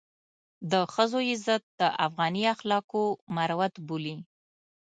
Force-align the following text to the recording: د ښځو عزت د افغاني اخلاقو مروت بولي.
د 0.71 0.73
ښځو 0.93 1.19
عزت 1.29 1.63
د 1.79 1.81
افغاني 2.05 2.43
اخلاقو 2.55 3.01
مروت 3.35 3.73
بولي. 3.87 4.15